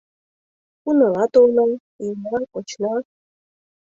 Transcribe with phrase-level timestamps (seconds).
[0.89, 1.63] Унала толна,
[2.03, 2.93] йӱна-кочна